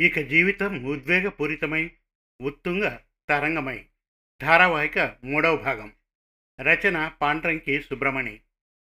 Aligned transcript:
ఇక 0.00 0.20
జీవితం 0.20 0.84
ఉద్వేగపూరితమై 0.84 1.90
ఉత్తుంగ 2.42 2.96
తరంగమై. 3.28 3.86
ధారావాహిక 4.42 5.16
మూడవ 5.24 5.56
భాగం. 5.56 5.92
రచన 6.60 7.08
పాండ్రంకి 7.08 7.82
సుబ్రమణి. 7.82 8.40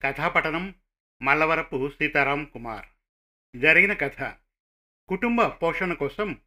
కథాపఠనం 0.02 0.74
మల్లవరపు 1.22 1.90
సీతారాం 1.90 2.44
కుమార్. 2.44 2.86
జరిగిన 3.56 3.92
కథ. 3.92 4.36
కుటుంబ 5.08 5.42
పోషణ 5.42 5.92
కోసం 5.92 6.40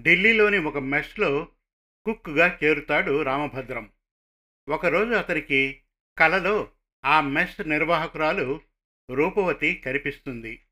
ఢిల్లీలోని 0.00 0.58
ఒక 0.58 0.78
మెస్లో 0.78 1.52
కుక్గా 2.04 2.58
చేరుతాడు 2.64 3.22
రామభద్రం. 3.22 3.92
ఒకరోజు 4.68 5.10
అతనికి 5.10 5.82
కలలో 6.18 6.70
ఆ 7.04 7.20
మెస్ 7.20 7.68
నిర్వాహకురాలు 7.68 8.60
రూపవతి 9.10 9.74
కనిపిస్తుంది. 9.74 10.64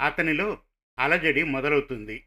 అతనిలో 0.00 0.62
అలజడి 0.98 1.42
మొదలవుతుంది. 1.42 2.26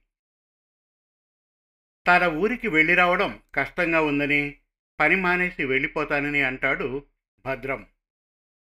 తన 2.08 2.27
ఊరికి 2.27 2.68
వెళ్ళి 2.68 2.95
రావడం 2.95 3.41
కష్టంగా 3.55 4.02
ఉందని 4.02 4.58
పని 5.00 5.16
మానేసి 5.16 5.66
వెళ్ళిపోతానని 5.66 6.41
అంటాడు 6.41 7.05
భద్రం. 7.46 7.88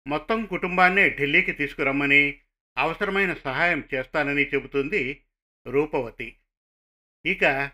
మొత్తం 0.07 0.45
కుటుంబాన్నే 0.45 1.09
ఢిల్లీకి 1.09 1.51
తీసుకురమ్మని 1.51 2.39
అవసరమైన 2.77 3.33
సహాయం 3.33 3.83
చేస్తానని 3.93 4.45
చెబుతుంది 4.45 5.23
రూపవతి. 5.67 6.37
ఇక 7.25 7.71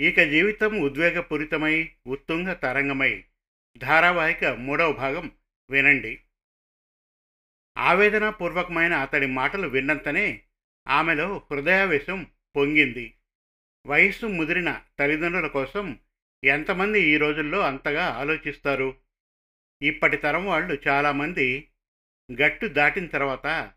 ఇక 0.00 0.20
జీవితం 0.20 0.80
ఉద్వేగపూరితమై 0.80 1.90
ఉత్తుంగ 2.06 2.52
తరంగమై 2.52 3.24
ధారావాహిక 3.76 4.44
మూడవ 4.44 4.92
భాగం 4.92 5.32
వినండి. 5.70 6.20
ఆవేదనపూర్వకమైన 7.78 8.92
అతడి 8.92 9.26
మాటలు 9.26 9.68
విన్నంతనే 9.68 10.42
ఆమెలో 10.88 11.42
హృదయావేశం 11.50 12.26
పొంగింది. 12.56 13.14
వయస్సు 13.86 14.26
ముదిరిన 14.26 14.80
తల్లిదండ్రుల 14.98 15.46
కోసం 15.46 15.98
ఎంతమంది 16.44 17.02
ఈ 17.02 17.16
రోజుల్లో 17.16 17.60
అంతగా 17.60 18.04
ఆలోచిస్తారు? 18.04 18.96
ఇప్పటి 19.82 20.16
తరం 20.16 20.46
వాళ్ళు 20.46 20.78
చాలామంది 20.88 21.68
గట్టు 22.42 22.66
దాటిన 22.66 23.06
తర్వాత 23.06 23.72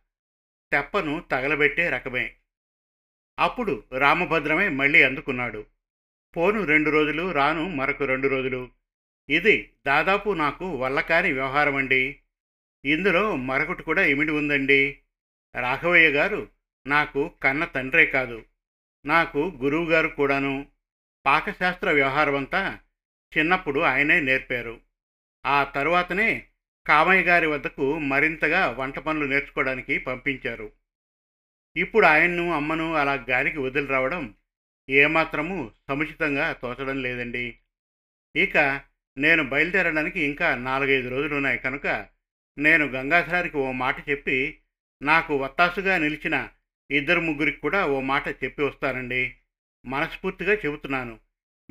తెప్పను 0.72 1.25
తగలబెట్టే 1.31 1.89
రకమే. 1.89 2.36
అప్పుడు 3.39 3.84
రామభద్రమే 3.97 4.70
మళ్ళీ 4.70 5.03
అందుకున్నాడు. 5.03 5.66
పోను 6.38 6.64
రెండు 6.64 6.90
రోజులు 6.90 7.31
రాను 7.31 7.69
మరొక 7.69 8.03
రెండు 8.03 8.28
రోజులు. 8.28 8.72
ఇది 9.30 9.73
దాదాపు 9.88 10.30
నాకు 10.30 10.75
వల్లకాని 10.75 11.31
వ్యవహారం 11.31 11.75
అండి. 11.75 12.19
ఇందులో 12.86 13.36
మరొకటి 13.36 13.84
కూడా 13.84 14.06
ఇమిడి 14.06 14.31
ఉందండి. 14.31 15.00
రాఘవయ్య 15.62 16.09
గారు 16.09 16.50
నాకు 16.88 17.31
కన్న 17.44 17.66
తండ్రే 17.66 18.06
కాదు. 18.06 18.44
నాకు 19.06 19.59
గురువుగారు 19.64 20.08
కూడాను 20.08 20.66
పాకశాస్త్ర 21.25 21.92
వ్యవహారం 21.92 22.36
అంతా 22.36 22.80
చిన్నప్పుడు 23.38 23.80
ఆయనే 23.80 24.20
నేర్పారు. 24.20 24.81
ఆ 25.45 25.64
తరువాతనే 25.64 26.47
కామయ్య 26.88 27.23
గారి 27.23 27.47
వద్దకు 27.47 28.00
మరింతగా 28.00 28.67
వంట 28.67 29.00
పనులు 29.00 29.25
నేర్చుకోవడానికి 29.25 29.97
పంపించారు. 29.97 30.72
ఇప్పుడు 31.78 32.06
ఆయన్ను 32.06 32.56
అమ్మను 32.56 32.94
అలా 32.95 33.25
గాలికి 33.30 33.58
వదిలి 33.58 33.88
రావడం 33.88 34.36
ఏమాత్రము 34.89 35.72
సముచితంగా 35.90 36.53
తోచడం 36.53 37.02
లేదండి. 37.02 37.58
ఇక 38.36 38.81
నేను 39.17 39.44
బయలుదేరడానికి 39.44 40.22
ఇంకా 40.22 40.56
నాలుగైదు 40.56 41.09
రోజులు 41.09 41.36
ఉన్నాయి 41.36 41.58
కనుక 41.58 42.08
నేను 42.58 42.86
గంగాధరానికి 42.86 43.58
ఓ 43.58 43.72
మాట 43.72 44.09
చెప్పి 44.09 44.62
నాకు 45.02 45.38
వత్తాసుగా 45.38 45.97
నిలిచిన 45.97 46.50
ఇద్దరు 46.91 47.19
ముగ్గురికి 47.19 47.58
కూడా 47.58 47.86
ఓ 47.86 48.02
మాట 48.02 48.28
చెప్పి 48.28 48.64
వస్తానండి. 48.64 49.36
మనస్ఫూర్తిగా 49.86 50.53
చెబుతున్నాను. 50.53 51.19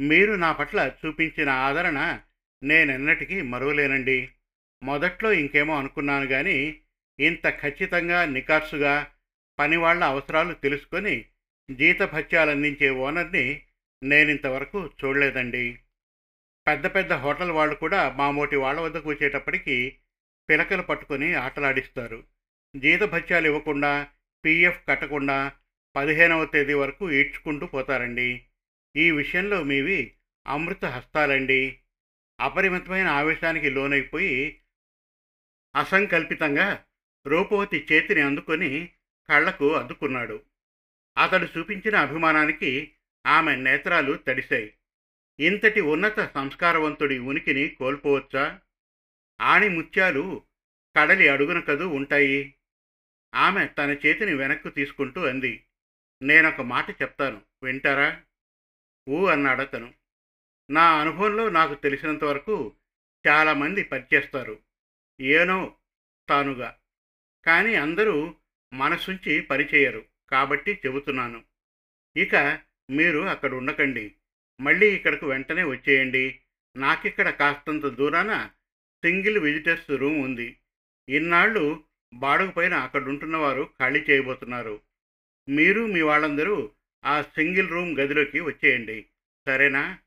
మీరు 0.00 0.32
నా 0.32 0.52
పట్ల 0.52 0.92
చూపించిన 1.06 1.48
ఆదరణ 1.48 2.20
నేనెన్నటికీ 2.62 3.42
మరువలేనండి. 3.42 4.28
మొదట్లో 4.82 5.32
ఇంకేమో 5.32 5.78
అనుకున్నాను 5.78 6.26
కానీ 6.26 6.80
ఇంత 7.20 7.48
ఖచ్చితంగా 7.48 8.24
నికార్సుగా 8.24 9.06
పనివాళ్ళ 9.58 10.04
అవసరాలు 10.04 10.54
తెలుసుకొని 10.54 11.24
జీతభత్యాలు 11.70 12.50
అందించే 12.50 12.90
ఓనర్ని 12.90 13.62
నేనింతవరకు 14.02 14.90
చూడలేదండి. 15.04 15.78
పెద్ద 16.66 16.86
పెద్ద 16.86 17.12
హోటల్ 17.12 17.50
వాళ్ళు 17.50 17.74
కూడా 17.74 18.10
మామోటి 18.10 18.56
వాళ్ళ 18.56 18.80
వద్దకు 18.80 19.08
వచ్చేటప్పటికి 19.08 19.96
పిలకలు 20.50 20.82
పట్టుకొని 20.82 21.34
ఆటలాడిస్తారు. 21.34 22.24
జీతభత్యాలు 22.76 23.46
ఇవ్వకుండా 23.46 24.08
పీఎఫ్ 24.44 24.88
కట్టకుండా 24.88 25.52
పదిహేనవ 25.96 26.44
తేదీ 26.44 26.74
వరకు 26.74 27.10
ఈడ్చుకుంటూ 27.10 27.66
పోతారండి. 27.66 28.44
ఈ 28.96 29.10
విషయంలో 29.10 29.62
మీవి 29.62 30.14
అమృత 30.46 30.84
హస్తాలండి. 30.84 31.78
అపరిమితమైన 32.40 33.06
ఆవేశానికి 33.06 33.70
లోనైపోయి 33.70 34.60
అసంకల్పితంగా 35.76 36.84
రూపవతి 37.26 37.86
చేతిని 37.92 38.20
అందుకొని 38.20 38.90
కళ్ళకు 39.28 39.74
అద్దుకున్నాడు. 39.74 40.42
అతడు 41.18 41.58
చూపించిన 41.58 41.96
అభిమానానికి 41.96 42.92
ఆమె 43.26 43.56
నేత్రాలు 43.56 44.12
తడిశాయి. 44.12 44.74
ఇంతటి 45.40 45.80
ఉన్నత 45.80 46.34
సంస్కారవంతుడి 46.34 47.18
ఉనికిని 47.18 47.68
కోల్పోవచ్చా? 47.68 48.60
ఆణి 49.40 49.68
ముత్యాలు 49.68 50.42
కడలి 50.96 51.28
అడుగున 51.28 51.60
కదూ 51.60 51.88
ఉంటాయి. 51.88 52.54
ఆమె 53.34 53.66
తన 53.66 53.90
చేతిని 53.90 54.34
వెనక్కు 54.34 54.68
తీసుకుంటూ 54.68 55.26
అంది. 55.26 55.64
నేనొక 56.22 56.60
మాట 56.60 56.90
చెప్తాను. 56.90 57.42
వింటారా? 57.62 58.22
ఊ 59.08 59.26
అన్నాడతను 59.26 59.94
నా 60.70 61.00
అనుభవంలో 61.00 61.48
నాకు 61.48 61.74
తెలిసినంత 61.74 62.24
వరకు 62.24 62.76
చాలామంది 63.28 63.82
పనిచేస్తారు 63.82 64.60
ఏనో 65.20 65.76
తానుగా. 66.28 66.78
కానీ 67.46 67.74
అందరూ 67.74 68.34
మనసుంచి 68.74 69.40
పనిచేయరు 69.40 70.06
కాబట్టి 70.30 70.80
చెబుతున్నాను. 70.86 71.44
ఇక 72.16 72.60
మీరు 72.90 73.18
అక్కడ 73.18 73.54
ఉండకండి. 73.54 74.14
మళ్ళీ 74.60 74.94
ఇక్కడకు 74.94 75.26
వెంటనే 75.26 75.62
వచ్చేయండి. 75.62 76.40
నాకిక్కడ 76.76 77.30
కాస్తంత 77.30 77.86
దూరాన 77.86 78.50
సింగిల్ 79.04 79.38
విజిటర్స్ 79.38 79.90
రూమ్ 79.90 80.24
ఉంది. 80.24 80.58
ఇన్నాళ్ళు 81.08 81.84
బాడుగు 82.14 82.50
పైన 82.50 82.74
అక్కడ 82.74 83.02
ఉంటున్నవారు 83.02 83.70
ఖాళీ 83.80 84.00
చేయబోతున్నారు. 84.10 84.80
మీరు 85.48 85.86
మీ 85.86 86.00
వాళ్ళందరూ 86.00 86.70
ఆ 87.04 87.22
సింగిల్ 87.22 87.68
రూమ్ 87.68 87.98
గదిలోకి 87.98 88.40
వచ్చేయండి. 88.40 89.06
సరేనా? 89.46 89.98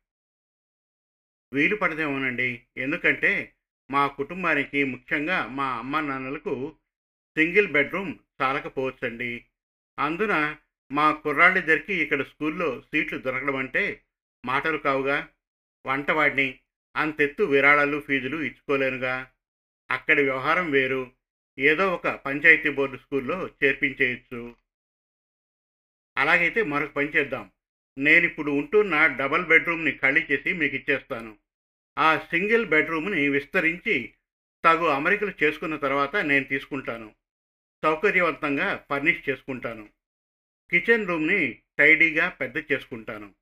వీలు 1.54 1.76
పడదేమోనండి. 1.76 2.64
ఎందుకంటే 2.78 3.54
మా 3.92 4.08
కుటుంబానికి 4.08 4.84
ముఖ్యంగా 4.84 5.48
మా 5.48 5.78
అమ్మ 5.78 6.00
నాన్నలకు 6.00 6.76
సింగిల్ 7.38 7.68
బెడ్రూమ్ 7.68 8.16
చాలకపోవచ్చండి. 8.42 9.46
అందున 10.00 10.58
మా 10.92 11.12
కుర్రాళ్ళిద్దరికి 11.12 11.94
ఇక్కడ 11.94 12.24
స్కూల్లో 12.24 12.82
సీట్లు 12.82 13.18
దొరకడం 13.18 13.56
అంటే 13.56 14.04
మాటలు 14.46 14.78
కావుగా. 14.78 15.30
వంటవాడిని 15.86 16.60
అంతెత్తు 16.96 17.44
విరాళాలు 17.44 18.00
ఫీజులు 18.00 18.38
ఇచ్చుకోలేనుగా. 18.38 19.32
అక్కడి 19.92 20.24
వ్యవహారం 20.24 20.72
వేరు. 20.72 21.17
ఏదో 21.60 21.94
ఒక 21.94 22.08
పంచాయతీ 22.08 22.70
బోర్డు 22.70 22.98
స్కూల్లో 22.98 23.50
చేర్పించేయచ్చు. 23.64 24.56
అలాగైతే 26.18 26.64
మరొక 26.64 26.92
పని 26.92 27.08
చేద్దాం. 27.08 27.52
నేను 27.98 28.26
ఇప్పుడు 28.26 28.52
ఉంటున్న 28.52 29.08
డబల్ 29.08 29.46
బెడ్రూమ్ని 29.46 29.92
ఖాళీ 29.92 30.26
చేసి 30.32 30.54
మీకు 30.54 30.76
ఇచ్చేస్తాను. 30.76 31.38
ఆ 31.98 32.18
సింగిల్ 32.18 32.66
బెడ్రూమ్ని 32.66 33.30
విస్తరించి 33.30 34.14
తగు 34.66 34.86
అమరికలు 34.86 35.34
చేసుకున్న 35.44 35.76
తర్వాత 35.76 36.16
నేను 36.16 36.46
తీసుకుంటాను. 36.46 37.16
సౌకర్యవంతంగా 37.84 38.86
ఫర్నిష్ 38.90 39.30
చేసుకుంటాను. 39.30 39.90
కిచెన్ 40.72 41.08
రూమ్ని 41.08 41.60
టైడీగా 41.80 42.30
పెద్ద 42.30 42.58
చేసుకుంటాను. 42.72 43.34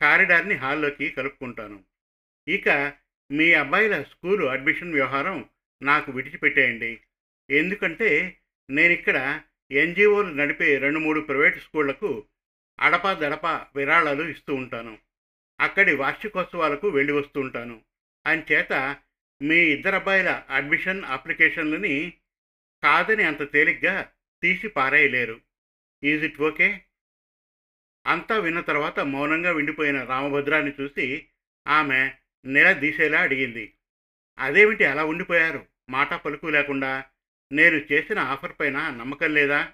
కారిడార్ని 0.00 0.54
హాల్లోకి 0.54 1.10
కలుపుకుంటాను. 1.10 1.84
ఇక 2.48 2.94
మీ 3.30 3.52
అబ్బాయిల 3.52 4.02
స్కూలు 4.02 4.46
అడ్మిషన్ 4.46 4.92
వ్యవహారం 4.92 5.48
నాకు 5.82 6.12
విడిచిపెట్టేయండి. 6.12 7.00
ఎందుకంటే 7.50 8.38
నేను 8.70 8.92
ఇక్కడ 8.92 9.40
ఎన్జిఓలు 9.70 10.28
నడిపే 10.28 10.78
రెండు 10.78 10.98
మూడు 10.98 11.20
ప్రైవేట్ 11.20 11.58
స్కూళ్ళకు 11.58 12.26
అడపా 12.80 13.14
దడపా 13.14 13.66
విరాళాలు 13.76 14.22
ఇస్తూ 14.28 14.54
ఉంటాను. 14.54 14.98
అక్కడి 15.60 15.94
వార్షికోత్సవాలకు 15.94 16.88
వెళ్ళి 16.88 17.12
వస్తూ 17.12 17.40
ఉంటాను. 17.40 17.82
అంచేత 18.26 18.96
మీ 19.42 19.56
ఇద్దరబ్బాయిల 19.56 20.44
అడ్మిషన్ 20.50 21.04
అప్లికేషన్లని 21.04 22.12
కాదని 22.82 23.22
అంత 23.22 23.52
తేలిగ్గా 23.52 24.12
తీసి 24.42 24.68
పారేయలేరు. 24.68 25.40
Is 26.04 26.24
it 26.24 26.40
okay? 26.40 26.84
అంతా 28.06 28.38
విన్న 28.38 28.60
తర్వాత 28.60 29.00
మౌనంగా 29.00 29.52
విండిపోయిన 29.52 30.04
రామభద్రాన్ని 30.04 30.72
చూసి 30.80 31.26
ఆమె 31.68 32.12
నెల 32.46 32.72
దీసేలా 32.72 33.20
అడిగింది. 33.20 33.72
అదేమిటి 34.38 34.84
అలా 34.84 35.04
ఉండిపోయారు? 35.04 35.66
మాట 35.90 36.14
పలుకు 36.14 36.46
లేకుండా 36.46 37.04
నేను 37.52 37.74
చేసిన 37.74 38.18
ఆఫర్ 38.18 38.52
పైన 38.60 38.90
నమ్మకం 38.90 39.34
లేదా? 39.34 39.72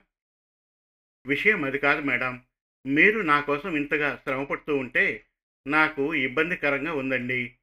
విషయం 1.26 1.64
అది 1.64 1.78
కాదు 1.78 2.00
మేడం. 2.00 2.44
మీరు 2.86 3.20
నా 3.20 3.40
కోసం 3.40 3.76
ఇంతగా 3.76 4.20
శ్రమపడుతూ 4.24 4.76
ఉంటే 4.76 5.26
నాకు 5.66 6.14
ఇబ్బందికరంగా 6.14 6.94
ఉందండి. 6.94 7.54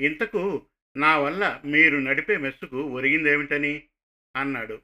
ఇంతకు 0.00 0.66
నా 0.96 1.18
వల్ల 1.18 1.62
మీరు 1.64 1.98
నడిపే 1.98 2.36
మెస్సుకు 2.36 2.82
ఒరిగిందేమిటని? 2.82 3.88
అన్నాడు. 4.36 4.82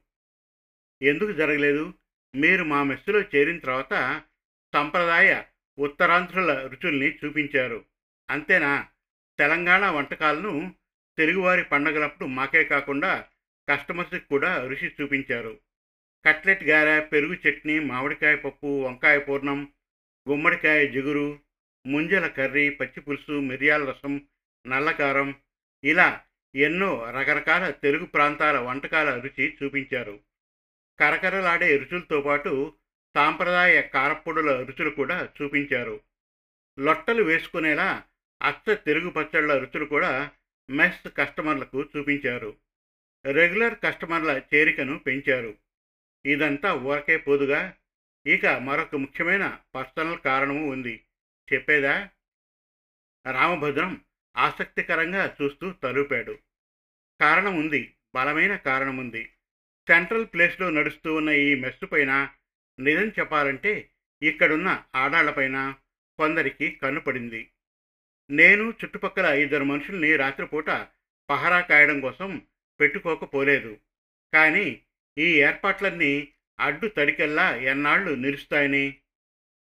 ఎందుకు 1.02 1.32
జరగలేదు? 1.32 1.94
మీరు 2.36 2.64
మా 2.64 2.82
మెస్సులో 2.82 3.20
చేరిన 3.20 3.58
తర్వాత 3.58 4.22
సంప్రదాయ 4.74 5.42
ఉత్తరాంధ్రుల 5.78 6.66
రుచుల్ని 6.66 7.18
చూపించారు. 7.24 7.84
అంతేనా? 8.30 8.88
తెలంగాణ 9.38 9.90
వంటకాలను 9.90 10.74
తెలుగువారి 11.18 11.64
పండగలప్పుడు 11.64 12.28
మాకే 12.28 12.64
కాకుండా 12.64 13.28
కస్టమర్స్కి 13.68 14.24
కూడా 14.24 14.66
రుచి 14.66 14.92
చూపించారు. 15.00 15.58
కట్లెట్ 16.26 16.64
గారె 16.64 17.00
పెరుగు 17.00 17.34
చట్నీ 17.34 17.78
మామిడికాయ 17.78 18.36
పప్పు 18.36 18.82
వంకాయ 18.82 19.18
పూర్ణం 19.18 19.68
గుమ్మడికాయ 20.28 20.86
జిగురు 20.86 21.40
ముంజల 21.86 22.26
కర్రీ 22.26 22.70
పచ్చి 22.70 23.00
పులుసు 23.00 23.32
మిరియాల 23.32 23.90
రసం 23.90 24.20
నల్లకారం 24.66 25.34
ఇలా 25.84 26.20
ఎన్నో 26.56 27.10
రకరకాల 27.10 27.70
తెలుగు 27.70 28.04
ప్రాంతాల 28.04 28.58
వంటకాల 28.58 29.18
రుచి 29.18 29.56
చూపించారు. 29.62 30.20
కరకరలాడే 31.00 31.76
రుచులతో 31.76 32.20
పాటు 32.20 32.72
సాంప్రదాయ 33.14 33.82
కారపొడుల 33.82 34.62
రుచులు 34.62 34.90
కూడా 34.90 35.28
చూపించారు. 35.42 36.00
లొట్టలు 36.80 37.22
వేసుకునేలా 37.22 38.04
అచ్చ 38.42 38.74
తెలుగు 38.74 39.10
పచ్చళ్ళ 39.10 39.58
రుచులు 39.58 39.84
కూడా 39.84 40.30
మెస్ 40.70 41.08
కస్టమర్లకు 41.16 41.84
చూపించారు. 41.96 42.56
రెగ్యులర్ 43.26 43.78
కస్టమర్ల 43.84 44.40
చేరికను 44.54 44.98
పెంచారు. 44.98 45.58
ఇదంతా 46.26 46.74
ఊరకే 46.74 47.16
పోదుగా. 47.16 47.74
ఇక 48.26 48.46
మరొక 48.46 48.96
ముఖ్యమైన 48.96 49.58
పర్సనల్ 49.74 50.18
కారణము 50.18 50.70
ఉంది. 50.70 51.04
చెప్పేదా? 51.52 52.10
రామభద్రం 53.32 54.00
ఆసక్తికరంగా 54.36 55.36
చూస్తూ 55.42 55.72
తలుపాడు. 55.72 56.38
కారణం 57.20 57.56
ఉంది. 57.56 57.94
బలమైన 58.14 58.56
కారణం 58.56 58.96
ఉంది. 58.96 59.24
సెంట్రల్ 59.88 60.26
ప్లేస్లో 60.26 60.70
నడుస్తూ 60.70 61.14
ఉన్న 61.14 61.28
ఈ 61.28 61.54
మెస్సు 61.54 61.86
పైన 61.86 62.28
నిజం 62.80 63.08
చెప్పాలంటే 63.08 63.90
ఇక్కడున్న 64.22 64.84
ఆడాళ్ళపైన 64.94 65.74
కొందరికి 66.18 66.70
కన్నుపడింది 66.70 67.50
నేను 68.30 68.70
చుట్టుపక్కల 68.70 69.24
ఇద్దరు 69.24 69.64
మనుషుల్ని 69.64 70.16
రాత్రిపూట 70.16 70.70
పహరా 71.30 71.60
కాయడం 71.60 72.00
కోసం 72.00 72.42
పెట్టుకోకపోలేదు. 72.80 73.80
కానీ 74.34 74.82
ఈ 75.18 75.42
ఏర్పాట్లన్నీ 75.42 76.28
అడ్డు 76.60 76.86
తడికెల్లా 76.86 77.56
ఎన్నాళ్ళు 77.56 78.10
నిలుస్తాయని? 78.10 78.98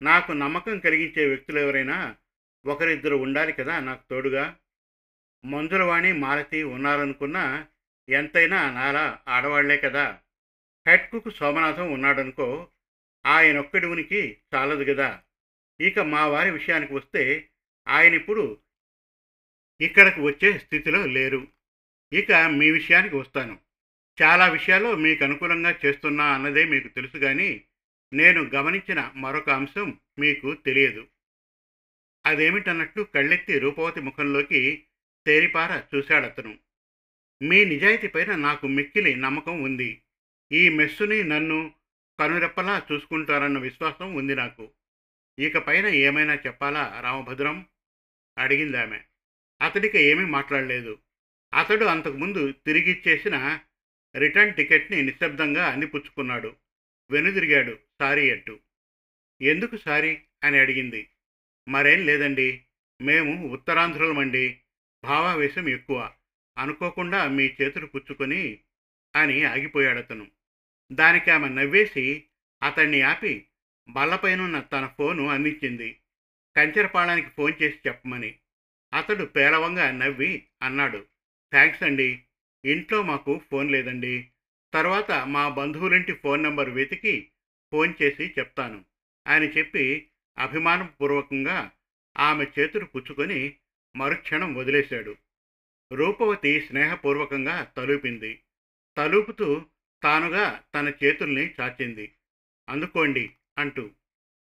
నాకు 0.01 0.31
నమ్మకం 0.31 0.79
కలిగించే 0.79 1.27
వ్యక్తులు 1.27 1.59
ఎవరైనా 1.59 2.15
ఒకరిద్దరు 2.65 3.15
ఉండాలి 3.15 3.53
కదా 3.53 3.79
నాకు 3.79 4.03
తోడుగా? 4.09 4.57
మంజులవాణి 5.45 6.13
మాలతి 6.13 6.63
ఉన్నారనుకున్నా 6.63 7.67
ఎంతైనా 8.09 8.71
నాలా 8.71 9.19
ఆడవాళ్ళే 9.27 9.77
కదా? 9.77 10.19
హెడ్ 10.87 11.09
కుక్ 11.11 11.35
సోమనాథం 11.35 11.91
ఉన్నాడనుకో 11.91 12.67
ఆయనొక్కడి 13.25 13.85
ఉనికి 13.85 14.37
చాలదు 14.55 14.93
కదా 14.93 15.23
ఇక 15.81 15.99
మా 15.99 16.27
వారి 16.27 16.51
విషయానికి 16.51 16.93
వస్తే 16.93 17.49
ఆయన 17.87 18.13
ఇప్పుడు 18.13 18.57
ఇక్కడికి 19.81 20.21
వచ్చే 20.21 20.59
స్థితిలో 20.59 21.05
లేరు. 21.05 21.47
ఇక 22.13 22.31
మీ 22.31 22.71
విషయానికి 22.71 23.15
వస్తాను. 23.15 23.59
చాలా 24.21 24.47
విషయాలు 24.47 24.95
మీకు 24.95 25.23
అనుకూలంగా 25.23 25.79
చేస్తున్నా 25.85 26.25
అన్నదే 26.33 26.65
మీకు 26.65 26.87
తెలుసు 26.87 27.17
కానీ 27.17 27.63
నేను 28.13 28.43
గమనించిన 28.43 29.11
మరొక 29.15 29.49
అంశం 29.49 29.99
మీకు 30.19 30.53
తెలియదు. 30.53 31.07
అదేమిటన్నట్టు 32.25 33.01
కళ్ళెత్తి 33.01 33.59
రూపవతి 33.59 34.01
ముఖంలోకి 34.01 34.83
తేరిపార 35.25 35.83
చూశాడతను. 35.95 36.59
మీ 37.43 37.65
నిజాయితీ 37.65 38.07
పైన 38.07 38.35
నాకు 38.35 38.67
మిక్కిలి 38.67 39.15
నమ్మకం 39.15 39.61
ఉంది. 39.61 40.01
ఈ 40.51 40.69
మెస్సుని 40.69 41.23
నన్ను 41.23 41.73
కనురెప్పలా 42.19 42.87
చూసుకుంటారన్న 42.91 43.59
విశ్వాసం 43.59 44.13
ఉంది 44.13 44.35
నాకు. 44.35 44.71
ఇక 45.39 45.57
పైన 45.57 45.85
ఏమైనా 45.87 46.35
చెప్పాలా 46.35 46.99
రామభద్రం? 47.03 47.65
అడిగింది 48.37 48.77
ఆమె 48.77 48.99
అతడికి 49.61 49.99
ఏమీ 49.99 50.25
మాట్లాడలేదు. 50.25 50.99
అతడు 51.53 51.85
అంతకుముందు 51.85 52.51
తిరిగిచ్చేసిన 52.51 53.59
రిటర్న్ 54.15 54.53
టికెట్ని 54.53 55.01
నిశ్శబ్దంగా 55.01 55.67
అందిపుచ్చుకున్నాడు. 55.67 56.55
వెనుదిరిగాడు 57.11 57.79
సారీ 57.99 58.31
అట్టు 58.31 58.59
ఎందుకు 59.41 59.77
సారీ? 59.77 60.21
అని 60.43 60.59
అడిగింది. 60.59 61.09
మరేం 61.69 62.05
లేదండి. 62.05 62.63
మేము 63.01 63.49
ఉత్తరాంధ్రులమండి. 63.49 64.59
భావావేశం 65.03 65.69
ఎక్కువ. 65.69 66.11
అనుకోకుండా 66.57 67.27
మీ 67.27 67.55
చేతులు 67.61 67.85
పుచ్చుకొని 67.85 68.59
అని 69.15 69.43
ఆగిపోయాడతను. 69.43 70.31
దానికి 70.91 71.31
ఆమె 71.31 71.49
నవ్వేసి 71.49 72.23
అతన్ని 72.63 73.01
ఆపి 73.01 73.47
బల్లపైనున్న 73.89 74.59
తన 74.59 74.91
ఫోను 74.97 75.27
అందించింది. 75.27 75.99
కంచెరపాళానికి 76.57 77.29
ఫోన్ 77.29 77.53
చేసి 77.63 77.79
చెప్పమని. 77.87 78.37
అతడు 78.93 79.25
పేలవంగా 79.25 79.91
నవ్వి 79.91 80.47
అన్నాడు. 80.61 81.12
థ్యాంక్స్ 81.53 81.83
అండి. 81.83 82.23
ఇంట్లో 82.65 83.03
మాకు 83.03 83.41
ఫోన్ 83.51 83.71
లేదండి. 83.71 84.27
తర్వాత 84.73 85.11
మా 85.11 85.49
బంధువులింటి 85.49 86.13
ఫోన్ 86.13 86.43
నెంబర్ 86.43 86.69
వెతికి 86.69 87.29
ఫోన్ 87.71 87.93
చేసి 88.01 88.33
చెప్తాను. 88.39 88.85
అని 89.27 89.45
చెప్పి 89.45 90.07
అభిమానపూర్వకంగా 90.37 91.71
ఆమె 92.17 92.45
చేతులు 92.59 92.85
పుచ్చుకొని 92.85 93.55
మరుక్షణం 93.95 94.55
వదిలేశాడు. 94.55 95.15
రూపవతి 95.93 96.61
స్నేహపూర్వకంగా 96.61 97.73
తలుపింది. 97.77 98.41
తలుపుతూ 98.97 99.65
తానుగా 100.03 100.63
తన 100.75 100.93
చేతుల్ని 101.03 101.53
చాచింది. 101.61 102.13
అందుకోండి 102.69 103.31
అంటూ. 103.57 103.91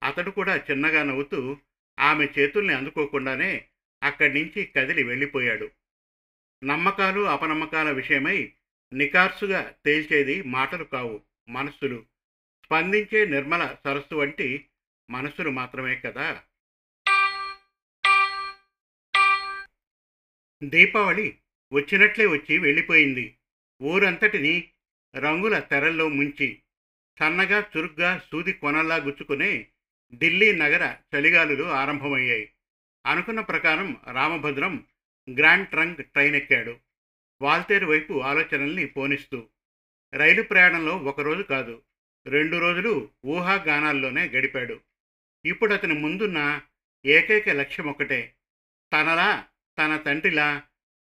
అతడు 0.04 0.30
కూడా 0.30 0.58
చిన్నగా 0.58 1.04
నవ్వుతూ 1.04 1.58
ఆమె 2.00 2.28
చేతుల్ని 2.40 2.74
అందుకోకుండానే 2.74 3.68
అక్కడి 4.04 4.44
నుంచి 4.44 4.66
కదిలి 4.66 5.04
వెళ్ళిపోయాడు. 5.04 5.72
నమ్మకాలు 6.64 7.22
అపనమ్మకాల 7.22 7.92
విషయమై 7.92 8.54
నికార్సుగా 8.94 9.74
తేల్చేది 9.86 10.44
మాటలు 10.44 10.84
కావు 10.84 11.22
మనస్సులు. 11.50 12.06
స్పందించే 12.66 13.26
నిర్మల 13.26 13.76
సరస్సు 13.84 14.16
వంటి 14.16 14.66
మనసులు 15.10 15.50
మాత్రమే 15.50 15.96
కదా. 15.96 16.44
దీపావళి 20.64 21.38
వచ్చినట్లే 21.74 22.26
వచ్చి 22.26 22.58
వెళ్ళిపోయింది. 22.58 23.38
ఊరంతటిని 23.82 24.70
రంగుల 25.16 25.60
తెరల్లో 25.60 26.08
ముంచి 26.08 26.62
సన్నగా 27.20 27.70
చురుగ్గా 27.78 28.22
సూది 28.32 28.54
కొనల్లా 28.54 28.96
గుచ్చుకునే 28.96 29.68
ఢిల్లీ 30.16 30.52
నగర 30.52 30.96
చలిగాలులు 31.16 31.64
ఆరంభమయ్యాయి. 31.64 32.52
అనుకున్న 33.06 33.42
ప్రకారం 33.42 33.98
రామభద్రం 34.12 34.86
గ్రాండ్ 35.28 35.70
ట్రంక్ 35.70 36.02
ట్రైన్ 36.02 36.36
ఎక్కాడు 36.36 36.80
వాల్తేరు 37.42 37.86
వైపు 37.86 38.14
ఆలోచనల్ని 38.20 38.86
పోనిస్తూ 38.86 39.50
రైలు 40.14 40.42
ప్రయాణంలో 40.42 40.98
ఒకరోజు 40.98 41.42
కాదు 41.42 41.84
రెండు 42.26 42.58
రోజులు 42.58 43.12
ఊహాగానాల్లోనే 43.26 44.28
గడిపాడు. 44.28 44.82
ఇప్పుడు 45.46 45.74
అతని 45.74 45.94
ముందున్న 45.94 46.62
ఏకైక 47.06 47.50
లక్ష్యం 47.50 47.88
ఒకటే 47.88 48.36
తనలా 48.94 49.48
తన 49.80 49.98
తండ్రిలా 49.98 50.64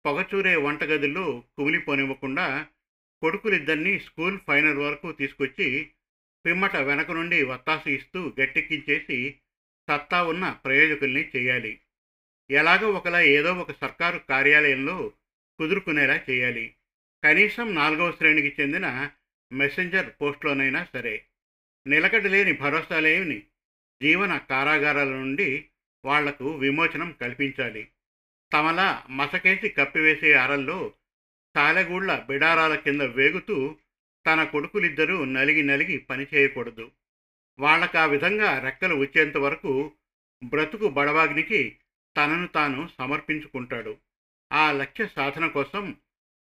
పొగచూరే 0.06 0.56
వంటగదుల్లో 0.56 1.44
కుమిలిపోనివ్వకుండా 1.58 2.68
కొడుకులిద్దరినీ 3.22 4.00
స్కూల్ 4.00 4.40
ఫైనల్ 4.48 4.78
వరకు 4.78 5.12
తీసుకొచ్చి 5.12 5.92
పిమ్మట 6.46 6.76
వెనక 6.76 7.12
నుండి 7.12 7.44
వత్తాసు 7.44 7.90
ఇస్తూ 7.90 8.34
గట్టెక్కించేసి 8.40 9.40
సత్తా 9.90 10.24
ఉన్న 10.24 10.50
ప్రయోజకుల్ని 10.66 11.30
చేయాలి. 11.36 11.80
ఎలాగో 12.52 12.92
ఒకలా 12.92 13.22
ఏదో 13.22 13.54
ఒక 13.54 13.72
సర్కారు 13.72 14.18
కార్యాలయంలో 14.18 15.12
కుదురుకునేలా 15.60 16.22
చేయాలి. 16.30 16.76
కనీసం 17.24 17.76
నాలుగవ 17.76 18.12
శ్రేణికి 18.12 18.62
చెందిన 18.62 19.10
మెసెంజర్ 19.54 20.10
పోస్ట్లోనైనా 20.22 20.88
సరే. 20.94 21.26
నిలకడలేని 21.88 22.54
భరోసాలేని 22.54 23.44
జీవన 24.04 24.38
కారాగారాల 24.38 25.08
నుండి 25.08 25.66
వాళ్ళకు 26.06 26.58
విమోచనం 26.58 27.12
కల్పించాలి. 27.22 27.88
తమలా 28.54 29.04
మసకేసి 29.10 29.70
కప్పివేసే 29.70 30.34
అరల్లో 30.34 30.94
తాలెగూళ్ళ 31.56 32.26
బిడారాల 32.26 32.76
కింద 32.76 33.02
వేగుతూ 33.02 33.76
తన 34.28 34.44
కొడుకులిద్దరూ 34.44 35.26
నలిగి 35.26 35.64
నలిగి 35.64 35.98
పనిచేయకూడదు 35.98 36.92
వాళ్ళకు 37.60 37.98
ఆ 37.98 38.06
విధంగా 38.06 38.60
రెక్కలు 38.60 38.96
వచ్చేంత 38.96 39.38
వరకు 39.38 39.92
బ్రతుకు 40.44 40.88
బడవాగ్నికి 40.88 41.78
తనను 42.18 42.48
తాను 42.48 42.90
సమర్పించుకుంటాడు. 42.98 43.98
ఆ 44.54 44.72
లక్ష్య 44.72 45.08
సాధన 45.16 45.48
కోసం 45.48 45.98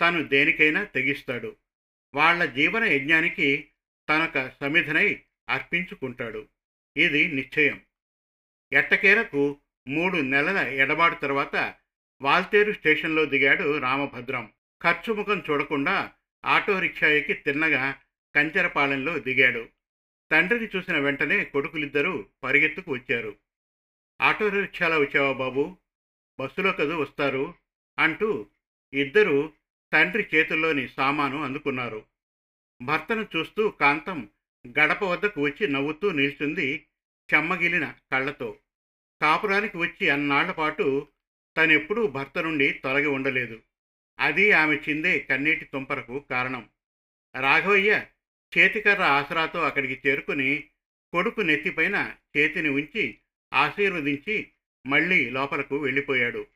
తను 0.01 0.23
దేనికైనా 0.23 0.85
తెగిస్తాడు. 0.85 1.57
వాళ్ళ 2.15 2.45
జీవన 2.45 2.85
యజ్ఞానికి 2.85 3.69
తనక 4.09 4.49
సమిధనై 4.61 5.23
అర్పించుకుంటాడు. 5.49 6.49
ఇది 6.97 7.33
నిశ్చయం. 7.33 7.81
ఎట్టకేలకు 8.73 9.57
మూడు 9.89 10.17
నెలల 10.17 10.57
ఎడబాటు 10.57 11.21
తర్వాత 11.21 11.75
వాల్తేరు 12.23 12.73
స్టేషన్లో 12.73 13.25
దిగాడు 13.25 13.79
రామభద్రం. 13.79 14.53
ఖర్చు 14.83 15.13
ముఖం 15.13 15.43
చూడకుండా 15.51 16.13
ఆటో 16.45 16.79
రిక్షా 16.79 17.09
ఎక్కి 17.09 17.33
తిన్నగా 17.33 17.97
కంచెరపాలెంలో 18.35 19.19
దిగాడు. 19.19 19.69
తండ్రిని 20.33 20.69
చూసిన 20.77 20.99
వెంటనే 20.99 21.45
కొడుకులిద్దరూ 21.45 22.27
పరిగెత్తుకు 22.45 22.93
వచ్చారు. 22.93 23.37
ఆటో 24.21 24.49
రిక్షాలో 24.49 25.01
వచ్చావా 25.01 25.33
బాబు? 25.33 25.77
బస్సులో 26.41 26.73
కదూ 26.73 26.99
వస్తారు 26.99 27.55
అంటూ 27.99 28.47
ఇద్దరు 28.95 29.53
తండ్రి 29.93 30.29
చేతుల్లోని 30.35 30.89
సామాను 30.89 31.43
అందుకున్నారు. 31.43 32.07
భర్తను 32.83 33.27
చూస్తూ 33.37 33.71
కాంతం 33.71 34.29
గడప 34.79 35.03
వద్దకు 35.03 35.41
వచ్చి 35.41 35.69
నవ్వుతూ 35.69 36.11
నిల్చుంది 36.11 36.87
చెమ్మగిలిన 37.35 37.95
కళ్ళతో. 38.13 38.59
కాపురానికి 39.23 39.77
వచ్చి 39.77 40.09
అన్నాళ్ళ 40.09 40.51
పాటు 40.51 41.09
తనెప్పుడూ 41.57 42.07
భర్త 42.07 42.39
నుండి 42.39 42.71
తొలగి 42.71 43.07
ఉండలేదు. 43.07 43.63
అది 44.21 44.53
ఆమె 44.53 44.77
చిందే 44.77 45.19
కన్నీటి 45.19 45.65
తుంపరకు 45.65 46.27
కారణం. 46.31 46.69
రాఘవయ్య 47.41 48.07
చేతికర్ర 48.59 49.03
ఆసరాతో 49.03 49.63
అక్కడికి 49.63 50.09
చేరుకుని 50.09 50.65
కొడుకు 51.13 51.41
నెత్తిపైన 51.41 52.17
చేతిని 52.37 52.69
ఉంచి 52.69 53.19
ఆశీర్వదించి 53.53 54.53
మళ్ళీ 54.87 55.31
లోపలకు 55.31 55.79
వెళ్ళిపోయాడు. 55.79 56.47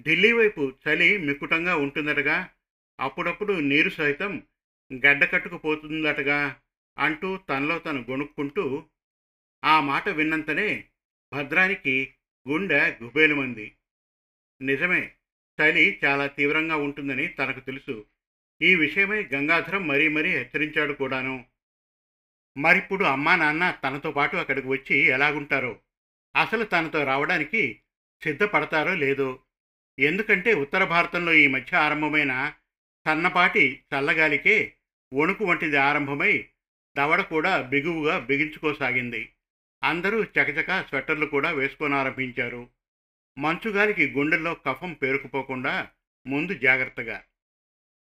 ఢిల్లీ 0.00 0.32
వైపు 0.32 0.72
చలి 0.88 1.18
మిక్కుటంగా 1.18 1.76
ఉంటుందటగా 1.76 2.50
అప్పుడప్పుడు 3.00 3.52
నీరు 3.52 3.88
సైతం 3.88 4.42
గడ్డకట్టుకుపోతుందటగా 4.94 6.60
అంటూ 6.98 7.36
తనలో 7.36 7.78
తను 7.78 8.06
గొణుక్కుంటూ 8.10 8.84
ఆ 9.64 9.80
మాట 9.80 10.08
విన్నంతనే 10.08 10.84
భద్రానికి 11.32 12.14
గుండె 12.48 12.98
గుబేలుమంది. 13.02 13.76
నిజమే 14.62 15.14
చలి 15.62 16.00
చాలా 16.04 16.26
తీవ్రంగా 16.26 16.76
ఉంటుందని 16.76 17.26
తనకు 17.26 17.60
తెలుసు. 17.60 18.06
ఈ 18.62 18.74
విషయమై 18.74 19.28
గంగాధరం 19.34 19.88
మరీ 19.88 20.08
మరీ 20.08 20.30
హెచ్చరించాడు 20.30 20.92
కూడాను. 20.92 21.44
మరిప్పుడు 22.58 23.04
అమ్మా 23.04 23.36
నాన్న 23.36 23.78
తనతో 23.84 24.10
పాటు 24.10 24.36
అక్కడికి 24.36 24.68
వచ్చి 24.68 24.98
ఎలాగుంటారో 24.98 25.80
అసలు 26.36 26.64
తనతో 26.64 27.04
రావడానికి 27.04 27.80
సిద్ధపడతారో 28.22 28.94
లేదో. 28.94 29.42
ఎందుకంటే 29.98 30.54
ఉత్తర 30.54 30.84
భారతంలో 30.84 31.32
ఈ 31.32 31.46
మధ్య 31.46 31.76
ఆరంభమైన 31.76 32.52
సన్నపాటి 33.06 33.82
చల్లగాలికే 33.94 34.74
వణుకు 35.14 35.44
వంటిది 35.44 35.76
ఆరంభమై 35.76 36.48
దవడ 36.96 37.20
కూడా 37.20 37.62
బిగువుగా 37.62 38.18
బిగించుకోసాగింది. 38.18 39.32
అందరూ 39.84 40.24
చకచక 40.24 40.88
స్వెట్టర్లు 40.88 41.26
కూడా 41.26 41.50
వేసుకోనారంభించారు. 41.50 42.70
మంచుగాలికి 43.38 44.12
గుండెల్లో 44.12 44.54
కఫం 44.54 44.92
పేరుకుపోకుండా 44.92 45.88
ముందు 46.26 46.54
జాగ్రత్తగా. 46.54 47.22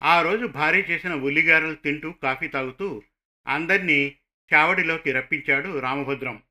ఆ 0.03 0.23
రోజు 0.23 0.47
భార్య 0.47 0.79
చేసిన 0.79 1.15
ఉల్లిగారలు 1.15 1.75
తింటూ 1.75 2.13
కాఫీ 2.13 2.49
తాగుతూ 2.49 3.03
అందర్నీ 3.47 4.17
చావడిలోకి 4.55 5.13
రప్పించాడు 5.13 5.79
రామభద్రం. 5.79 6.43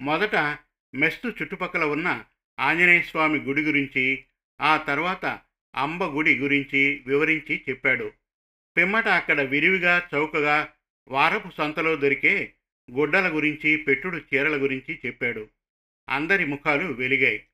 మొదట 0.00 0.58
మెస్తు 0.96 1.28
చుట్టుపక్కల 1.28 1.84
ఉన్న 1.84 2.24
ఆంజనేయస్వామి 2.60 3.38
గుడి 3.38 3.62
గురించి 3.62 4.24
ఆ 4.60 4.76
తర్వాత 4.76 5.40
అంబ 5.76 6.04
గుడి 6.04 6.38
గురించి 6.38 7.02
వివరించి 7.06 7.64
చెప్పాడు. 7.68 8.12
పిమ్మట 8.76 9.08
అక్కడ 9.08 9.40
విరివిగా 9.40 10.08
చౌకగా 10.14 10.72
వారపు 11.08 11.50
సంతలో 11.58 11.96
దొరికే 11.96 12.52
గుడ్డల 12.90 13.36
గురించి 13.36 13.76
పెట్టుడు 13.76 14.16
చీరల 14.16 14.62
గురించి 14.62 14.98
చెప్పాడు. 15.06 15.48
అందరి 16.08 16.44
ముఖాలు 16.44 16.92
వెలిగాయి. 16.92 17.46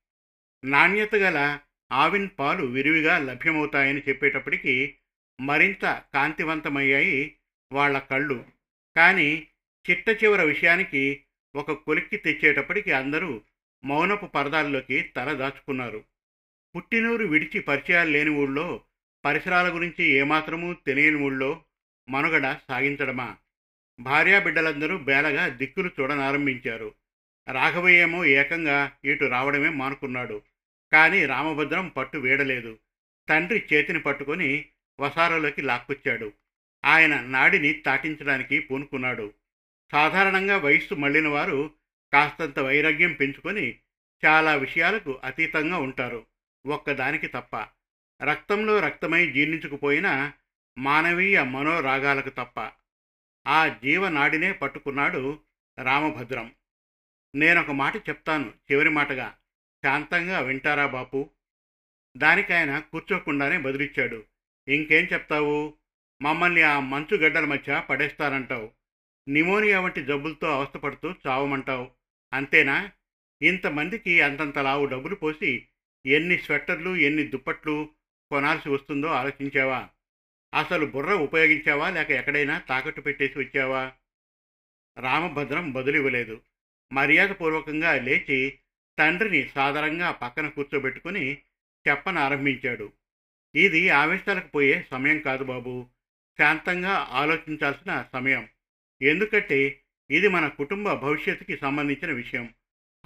నాణ్యత 0.65 1.15
గల 1.15 1.59
ఆవిన్ 1.93 2.29
పాలు 2.39 2.67
విరివిగా 2.67 3.19
లభ్యమవుతాయని 3.19 4.03
చెప్పేటప్పటికీ 4.09 4.95
మరింత 5.41 6.03
కాంతివంతమయ్యాయి 6.15 7.37
వాళ్ళ 7.73 7.99
కళ్ళు. 7.99 8.45
కానీ 8.97 9.47
చిట్ట 9.91 10.25
చివర 10.25 10.43
విషయానికి 10.43 11.25
ఒక 11.55 11.73
కొలిక్కి 11.73 12.17
తెచ్చేటప్పటికి 12.17 12.93
అందరూ 12.93 13.41
మౌనపు 13.85 14.27
పరదాల్లోకి 14.27 15.03
తల 15.03 15.33
దాచుకున్నారు. 15.33 16.05
పుట్టినూరు 16.77 17.27
విడిచి 17.27 17.61
పరిచయాలు 17.61 18.11
లేని 18.11 18.31
ఊళ్ళో 18.31 18.81
పరిసరాల 19.25 19.75
గురించి 19.75 20.05
ఏమాత్రమూ 20.05 20.73
తెలియని 20.73 21.17
ఊళ్ళో 21.17 21.65
మనుగడ 22.09 22.57
సాగించడమా? 22.69 23.37
భార్యాబిడ్డలందరూ 24.01 24.99
బేలగా 24.99 25.49
దిక్కులు 25.49 25.91
చూడనారంభించారు. 26.01 26.95
రాఘవయ్యేమో 27.53 28.25
ఏకంగా 28.25 28.93
ఇటు 29.05 29.25
రావడమే 29.25 29.69
మానుకున్నాడు. 29.69 30.43
కానీ 30.93 31.27
రామభద్రం 31.27 31.89
పట్టు 31.89 32.19
వీడలేదు. 32.19 32.79
తండ్రి 33.29 33.65
చేతిని 33.73 34.01
పట్టుకొని 34.01 34.65
వసారలోకి 35.01 35.63
లాక్కొచ్చాడు. 35.63 36.33
ఆయన 36.85 37.21
నాడిని 37.21 37.73
తాటించడానికి 37.73 38.61
పూనుకున్నాడు. 38.61 39.33
సాధారణంగా 39.93 40.57
వయస్సు 40.57 40.95
మళ్ళిన 40.95 41.29
వారు 41.29 41.71
కాస్తంత 42.13 42.59
వైరాగ్యం 42.59 43.13
పెంచుకొని 43.13 43.79
చాలా 44.27 44.55
విషయాలకు 44.55 45.21
అతీతంగా 45.25 45.79
ఉంటారు. 45.79 46.27
ఒక్కదానికి 46.67 47.27
తప్ప. 47.27 47.57
రక్తంలో 48.23 48.81
రక్తమై 48.81 49.27
జీర్ణించుకుపోయిన 49.27 50.33
మానవీయ 50.79 51.43
మనోరాగాలకు 51.43 52.29
తప్ప. 52.29 52.71
ఆ 53.47 53.69
జీవనాడినే 53.69 54.53
పట్టుకున్నాడు 54.53 55.39
రామభద్రం. 55.83 56.53
నేనొక 57.35 57.71
మాట 57.71 57.97
చెప్తాను 57.97 58.53
చివరి 58.73 58.91
మాటగా. 58.91 59.37
శాంతంగా 59.85 60.41
వింటారా 60.41 60.87
బాపు? 60.87 61.31
దానికి 62.17 62.53
ఆయన 62.53 62.79
కూర్చోకుండానే 62.79 63.59
బదిలిచ్చాడు. 63.59 64.25
ఇంకేం 64.69 65.05
చెప్తావు? 65.13 65.75
మమ్మల్ని 66.23 66.63
ఆ 66.63 66.81
మంచు 66.81 67.17
గడ్డల 67.17 67.45
మధ్య 67.45 67.83
పడేస్తారంటావు. 67.91 68.82
నిమోనియా 69.29 69.81
వంటి 69.81 70.05
జబ్బులతో 70.05 70.47
అవస్థపడుతూ 70.47 71.15
చావమంటావు. 71.27 71.91
అంతేనా? 72.33 72.91
ఇంతమందికి 73.43 74.21
అంతంత 74.21 74.59
లావు 74.59 74.87
డబ్బులు 74.87 75.15
పోసి 75.15 75.67
ఎన్ని 76.07 76.39
స్వెట్టర్లు 76.39 76.97
ఎన్ని 76.97 77.23
దుప్పట్లు 77.23 77.91
కొనాల్సి 78.31 78.69
వస్తుందో 78.69 79.09
ఆలోచించావా? 79.09 79.89
అసలు 80.55 80.87
బుర్ర 80.87 81.15
ఉపయోగించావా? 81.15 81.91
లేక 81.91 82.11
ఎక్కడైనా 82.11 82.59
తాకట్టు 82.59 83.01
పెట్టేసి 83.01 83.39
వచ్చావా? 83.39 83.93
రామభద్రం 84.99 85.71
బదులివ్వలేదు. 85.71 86.41
మర్యాదపూర్వకంగా 86.93 87.95
లేచి 87.95 88.59
తండ్రిని 88.99 89.49
సాధారణంగా 89.55 90.11
పక్కన 90.11 90.49
కూర్చోబెట్టుకుని 90.49 91.39
చెప్పనారంభించాడు. 91.89 92.93
ఇది 93.55 93.89
ఆవేశాలకు 93.89 94.49
పోయే 94.49 94.87
సమయం 94.91 95.19
కాదు 95.19 95.45
బాబు. 95.45 95.87
శాంతంగా 96.39 97.09
ఆలోచించాల్సిన 97.11 98.05
సమయం. 98.13 98.49
ఎందుకంటే 99.03 99.83
ఇది 100.11 100.29
మన 100.29 100.49
కుటుంబ 100.49 100.93
భవిష్యత్తుకి 100.93 101.57
సంబంధించిన 101.57 102.13
విషయం. 102.13 102.55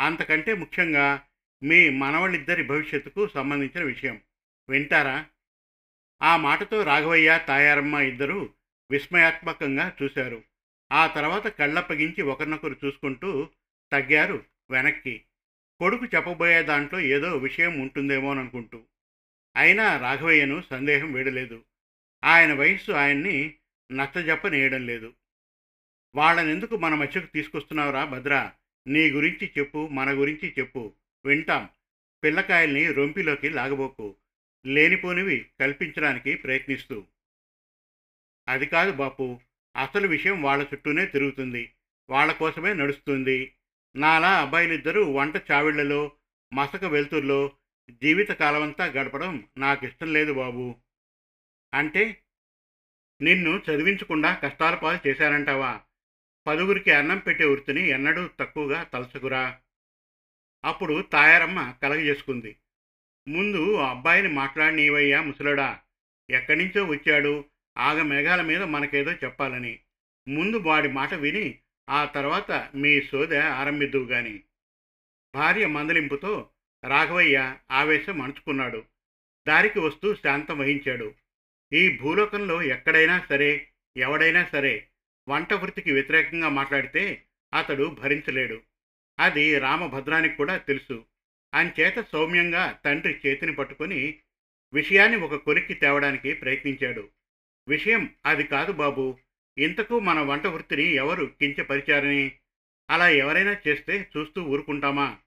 అంతకంటే 0.00 0.54
ముఖ్యంగా 0.54 1.22
మీ 1.62 1.90
మనవళ్ళిద్దరి 1.90 2.62
భవిష్యత్తుకు 2.62 3.28
సంబంధించిన 3.28 3.84
విషయం. 3.84 4.20
వింటారా? 4.68 5.26
ఆ 6.22 6.36
మాటతో 6.36 6.82
రాఘవయ్య 6.82 7.40
తాయారమ్మ 7.48 7.96
ఇద్దరూ 7.96 8.50
విస్మయాత్మకంగా 8.90 9.96
చూశారు. 10.02 10.42
ఆ 10.92 11.06
తర్వాత 11.06 11.46
కళ్ళప్పగించి 11.46 12.22
ఒకరినొకరు 12.22 12.76
చూసుకుంటూ 12.84 13.48
తగ్గారు 13.92 14.44
వెనక్కి. 14.70 15.22
కొడుకు 15.78 16.04
చెప్పబోయే 16.04 16.62
దాంట్లో 16.62 17.00
ఏదో 17.00 17.36
విషయం 17.36 17.80
ఉంటుందేమోననుకుంటూ. 17.80 18.82
అయినా 19.56 19.96
రాఘవయ్యను 19.96 20.62
సందేహం 20.70 21.12
వేడలేదు. 21.12 21.64
ఆయన 22.24 22.52
వయస్సు 22.52 22.92
ఆయన్ని 22.92 23.54
నచ్చజెప్పనేయడం 23.92 24.86
లేదు. 24.86 25.14
వాళ్ళనెందుకు 26.16 26.76
మన 26.76 26.94
మధ్యకు 26.94 27.26
తీసుకొస్తున్నావురా 27.26 28.04
భద్ర? 28.04 28.52
నీ 28.87 29.11
గురించి 29.11 29.52
చెప్పు 29.58 29.88
మన 29.88 30.11
గురించి 30.11 30.54
చెప్పు. 30.58 30.92
వింటాం. 31.26 31.68
పిల్లకాయల్ని 32.25 32.92
రొంపిలోకి 32.92 33.49
లాగబోకు. 33.49 34.16
లేనిపోనివి 34.66 35.46
కల్పించడానికి 35.61 36.35
ప్రయత్నిస్తూ. 36.35 37.04
అది 38.49 38.66
కాదు 38.66 38.92
బాపు 38.92 39.40
అసలు 39.76 40.06
విషయం 40.06 40.42
వాళ్ళ 40.42 40.62
చుట్టూనే 40.62 41.06
తిరుగుతుంది. 41.06 41.73
వాళ్ళ 42.11 42.32
కోసమే 42.32 42.73
నడుస్తుంది. 42.73 43.54
నాలా 43.96 44.40
అబ్బాయిలిద్దరూ 44.40 45.12
వంట 45.12 45.37
చావిళ్ళలో 45.50 46.12
మసక 46.54 46.85
వెలుతుర్లో 46.85 47.52
జీవితకాలమంతా 47.90 48.85
గడపడం 48.85 49.49
నాకు 49.58 49.87
ఇష్టం 49.87 50.12
లేదు 50.12 50.32
బాబు. 50.32 50.76
అంటే 51.75 52.23
నిన్ను 53.23 53.62
చదివించకుండా 53.70 54.35
కష్టాల 54.35 54.75
పాలు 54.75 55.08
చేశానంటావా? 55.08 55.80
పదుగురికి 56.46 56.90
అన్నం 56.90 57.18
పెట్టే 57.18 57.44
వృత్తిని 57.44 57.88
ఎన్నడూ 57.88 58.28
తక్కువగా 58.40 58.82
తలచకురా. 58.82 59.58
అప్పుడు 60.64 61.02
తాయారమ్మ 61.02 61.74
కలగజేసుకుంది 61.82 62.56
ముందు 63.28 63.74
అబ్బాయిని 63.74 64.28
మాట్లాడినీవయ్యా 64.28 65.22
ముసలడా 65.22 65.80
ఎక్కడి 66.30 66.64
నుంచో 66.64 66.84
వచ్చాడు? 66.84 67.44
ఆగ 67.78 68.02
మేఘాల 68.02 68.42
మీద 68.42 68.62
మనకేదో 68.62 69.12
చెప్పాలని. 69.12 69.78
ముందు 70.28 70.56
వాడి 70.56 70.88
మాట 70.88 71.14
విని 71.14 71.58
ఆ 71.90 72.04
తర్వాత 72.04 72.70
మీ 72.74 73.00
సోద 73.00 73.34
ఆరంభిద్దువు 73.34 74.04
గాని. 74.04 74.42
భార్య 75.34 75.66
మందలింపుతో 75.66 76.50
రాఘవయ్య 76.84 77.56
ఆవేశం 77.70 78.22
అణుచుకున్నాడు. 78.22 78.84
దారికి 79.48 79.78
వస్తూ 79.78 80.14
శాంతం 80.14 80.58
వహించాడు. 80.58 81.14
ఈ 81.72 81.96
భూలోకంలో 81.96 82.62
ఎక్కడైనా 82.62 83.26
సరే 83.28 83.68
ఎవడైనా 83.96 84.44
సరే 84.52 84.88
వంట 85.28 85.52
వృత్తికి 85.52 85.92
వ్యతిరేకంగా 85.92 86.49
మాట్లాడితే 86.49 87.25
అతడు 87.54 87.85
భరించలేడు. 87.85 88.62
అది 89.21 89.59
రామభద్రానికి 89.59 90.37
కూడా 90.37 90.56
తెలుసు. 90.56 91.04
అంచేత 91.54 92.06
సౌమ్యంగా 92.12 92.78
తండ్రి 92.85 93.21
చేతిని 93.26 93.54
పట్టుకొని 93.54 94.18
విషయాన్ని 94.73 95.18
ఒక 95.18 95.35
కొలిక్కి 95.35 95.75
తేవడానికి 95.75 96.35
ప్రయత్నించాడు. 96.35 97.09
విషయం 97.68 98.11
అది 98.26 98.45
కాదు 98.45 98.73
బాబు. 98.73 99.18
ఇంతకు 99.59 100.00
మన 100.00 100.21
వంట 100.21 100.47
వృత్తిని 100.47 100.95
ఎవరు 100.95 101.26
కించపరిచారని? 101.26 102.33
అలా 102.90 103.09
ఎవరైనా 103.09 103.56
చేస్తే 103.68 104.11
చూస్తూ 104.16 104.42
ఊరుకుంటామా? 104.42 105.18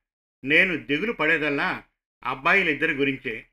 నేను 0.44 0.76
దిగులు 0.78 1.12
పడేదల్లా 1.12 1.84
అబ్బాయిలిద్దరి 2.24 2.94
గురించే. 2.94 3.46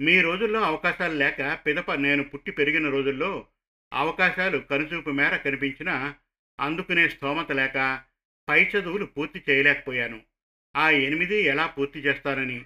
మీ 0.00 0.20
రోజుల్లో 0.20 0.60
అవకాశాలు 0.62 1.12
లేక 1.12 1.60
పిదప 1.66 1.92
నేను 1.92 2.24
పుట్టి 2.24 2.50
పెరిగిన 2.50 2.90
రోజుల్లో 2.90 3.46
అవకాశాలు 3.92 4.58
కనుచూపు 4.58 5.10
మేర 5.10 5.36
కనిపించినా 5.36 6.14
అందుకునే 6.60 7.08
స్తోమత 7.08 7.52
లేక 7.52 8.02
పై 8.48 8.64
చదువులు 8.64 9.04
పూర్తి 9.04 9.42
చేయలేకపోయాను. 9.50 10.22
ఆ 10.76 10.90
ఎనిమిది 10.90 11.36
ఎలా 11.36 11.66
పూర్తి 11.66 11.98
చేస్తానని? 12.00 12.64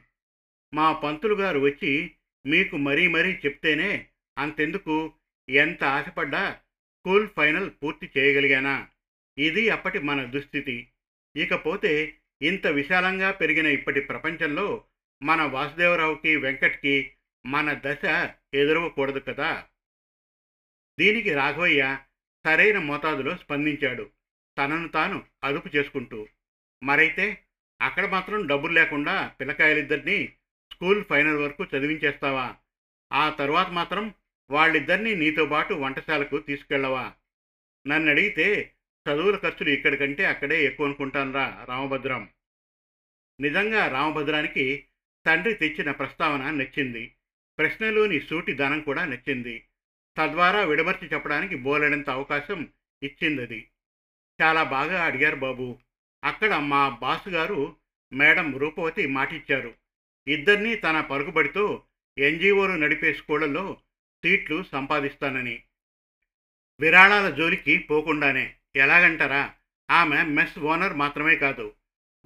మా 0.74 0.92
పంతులు 0.92 1.34
గారు 1.34 1.58
వచ్చి 1.58 2.10
మీకు 2.46 2.76
మరీ 2.76 3.08
మరీ 3.08 3.32
చెప్తేనే 3.32 4.06
అంతెందుకు? 4.38 5.12
ఎంత 5.50 5.84
ఆశపడ్డా 5.84 6.60
స్కూల్ 6.98 7.28
ఫైనల్ 7.36 7.70
పూర్తి 7.82 8.10
చేయగలిగానా? 8.18 8.88
ఇది 9.38 9.68
అప్పటి 9.68 9.98
మన 9.98 10.24
దుస్థితి. 10.24 10.88
ఇకపోతే 11.36 12.14
ఇంత 12.42 12.66
విశాలంగా 12.66 13.30
పెరిగిన 13.30 13.66
ఇప్పటి 13.66 14.00
ప్రపంచంలో 14.00 14.84
మన 15.22 15.42
వాసుదేవరావుకి 15.42 16.36
వెంకట్కి 16.36 17.12
మన 17.46 17.80
దశ 17.84 18.30
ఎదురవకూడదు 18.54 19.18
కదా? 19.18 19.66
దీనికి 21.00 21.34
రాఘవయ్య 21.34 21.98
సరైన 22.44 22.78
మోతాదులో 22.78 23.36
స్పందించాడు. 23.36 24.10
తనను 24.58 24.88
తాను 24.88 25.24
అదుపు 25.44 25.76
చేసుకుంటూ 25.76 26.28
మరైతే 26.82 27.44
అక్కడ 27.82 28.06
మాత్రం 28.06 28.46
డబ్బులు 28.46 28.72
లేకుండా 28.72 29.34
పిల్లకాయలిద్దరినీ 29.40 30.34
స్కూల్ 30.72 31.04
ఫైనల్ 31.04 31.36
వరకు 31.36 31.64
చదివించేస్తావా? 31.64 32.56
ఆ 33.12 33.30
తరువాత 33.30 33.68
మాత్రం 33.68 34.14
వాళ్ళిద్దరినీ 34.50 35.14
నీతో 35.14 35.46
పాటు 35.46 35.74
వంటశాలకు 35.74 36.38
తీసుకెళ్ళవా? 36.38 37.14
నన్ను 37.86 38.10
అడిగితే 38.10 38.74
చదువుల 39.10 39.36
ఖర్చులు 39.36 39.70
ఇక్కడికంటే 39.70 40.24
అక్కడే 40.24 40.64
ఎక్కువ 40.64 40.86
అనుకుంటానురా 40.86 41.64
రామభద్రం. 41.68 42.28
నిజంగా 43.40 43.88
రామభద్రానికి 43.88 44.86
తండ్రి 45.26 45.54
తెచ్చిన 45.54 45.90
ప్రస్తావన 45.90 46.50
నచ్చింది. 46.50 47.14
ప్రశ్నలోని 47.58 48.20
సూటి 48.20 48.52
ధనం 48.52 48.80
కూడా 48.80 49.04
నచ్చింది. 49.04 49.64
తద్వారా 50.18 50.64
విడమర్చి 50.64 51.08
చెప్పడానికి 51.08 51.54
బోలెడంత 51.54 52.10
అవకాశం 52.10 52.68
ఇచ్చిందది. 53.02 53.68
చాలా 54.42 54.62
బాగా 54.62 55.04
అడిగారు 55.04 55.36
బాబు. 55.36 55.78
అక్కడ 56.24 56.54
మా 56.54 56.88
బాస్ 56.88 57.28
గారు 57.28 57.76
మేడం 58.12 58.58
రూపవతి 58.58 59.06
మాటిచ్చారు. 59.06 59.74
ఇద్దరినీ 60.28 60.74
తన 60.74 61.00
పరుగుబడితో 61.00 61.82
ఎన్జిఓలు 62.18 62.72
నడిపే 62.72 63.14
స్కూళ్ళల్లో 63.14 63.80
సీట్లు 64.24 64.64
సంపాదిస్తానని. 64.72 65.62
విరాళాల 66.80 67.30
జోలికి 67.30 67.78
పోకుండానే. 67.78 68.54
ఎలాగంటారా? 68.76 69.54
ఆమె 69.90 70.22
మెస్ 70.22 70.58
ఓనర్ 70.58 70.92
మాత్రమే 70.92 71.36
కాదు. 71.36 71.74